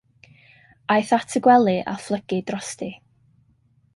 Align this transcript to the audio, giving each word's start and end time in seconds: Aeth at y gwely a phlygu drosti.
Aeth 0.93 1.11
at 1.17 1.35
y 1.39 1.41
gwely 1.49 1.75
a 1.93 1.95
phlygu 2.05 2.39
drosti. 2.47 2.91